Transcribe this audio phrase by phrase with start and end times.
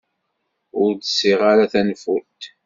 [0.81, 2.41] Ur d-sɣiɣ ara tanfult.